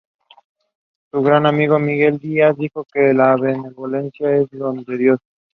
Su 1.11 1.21
gran 1.21 1.45
amigo 1.45 1.77
Miguel 1.77 2.17
Díaz 2.17 2.57
dijo 2.57 2.83
que: 2.91 3.13
"La 3.13 3.35
benevolencia 3.35 4.35
es 4.35 4.51
un 4.51 4.57
don 4.59 4.83
de 4.83 4.97
Dios. 4.97 5.19